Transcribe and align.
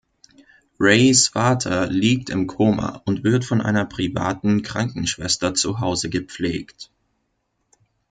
Rays 0.79 1.27
Vater 1.27 1.85
liegt 1.85 2.31
im 2.31 2.47
Koma 2.47 3.03
und 3.05 3.23
wird 3.23 3.45
von 3.45 3.61
einer 3.61 3.85
privaten 3.85 4.63
Krankenschwester 4.63 5.53
zuhause 5.53 6.09
gepflegt. 6.09 6.89